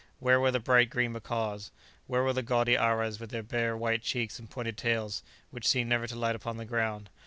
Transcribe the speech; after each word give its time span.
Where 0.17 0.39
were 0.39 0.49
the 0.49 0.59
bright 0.59 0.89
green 0.89 1.11
macaws? 1.11 1.69
where 2.07 2.23
were 2.23 2.33
the 2.33 2.41
gaudy 2.41 2.75
aras 2.75 3.19
with 3.19 3.29
their 3.29 3.43
bare 3.43 3.77
white 3.77 4.01
cheeks 4.01 4.39
and 4.39 4.49
pointed 4.49 4.75
tails, 4.75 5.21
which 5.51 5.67
seem 5.67 5.89
never 5.89 6.07
to 6.07 6.15
light 6.17 6.35
upon 6.35 6.57
the 6.57 6.65
ground? 6.65 7.11